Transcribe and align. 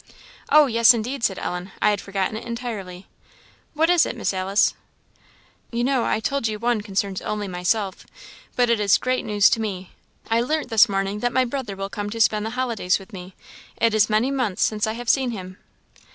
"Oh, 0.49 0.65
yes, 0.65 0.95
indeed," 0.95 1.23
said 1.23 1.37
Ellen; 1.37 1.71
"I 1.79 1.91
had 1.91 2.01
forgotten 2.01 2.35
it 2.35 2.43
entirely; 2.47 3.05
what 3.75 3.87
is 3.87 4.03
it, 4.03 4.15
Miss 4.17 4.33
Alice?" 4.33 4.73
"You 5.71 5.83
know, 5.83 6.05
I 6.05 6.19
told 6.19 6.47
you 6.47 6.57
one 6.57 6.81
concerns 6.81 7.21
only 7.21 7.47
myself, 7.47 8.07
but 8.55 8.67
it 8.67 8.79
is 8.79 8.97
great 8.97 9.23
news 9.25 9.47
to 9.51 9.61
me. 9.61 9.91
I 10.27 10.41
learnt 10.41 10.69
this 10.69 10.89
morning 10.89 11.19
that 11.19 11.31
my 11.31 11.45
brother 11.45 11.75
will 11.75 11.87
come 11.89 12.09
to 12.09 12.19
spend 12.19 12.47
the 12.47 12.57
holidays 12.57 12.97
with 12.97 13.13
me. 13.13 13.35
It 13.77 13.93
is 13.93 14.09
many 14.09 14.31
months 14.31 14.63
since 14.63 14.87
I 14.87 14.93
have 14.93 15.07
seen 15.07 15.29
him." 15.29 15.59